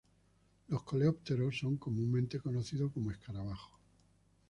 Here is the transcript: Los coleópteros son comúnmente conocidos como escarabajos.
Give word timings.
Los 0.69 0.81
coleópteros 0.81 1.59
son 1.59 1.77
comúnmente 1.77 2.39
conocidos 2.39 2.91
como 2.91 3.11
escarabajos. 3.11 3.79